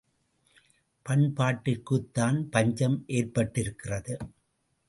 பண்பாட்டிற்குத்தான் 1.05 2.39
பஞ்சம் 2.49 3.03
ஏற்பட்டிருக்கிறது. 3.07 4.17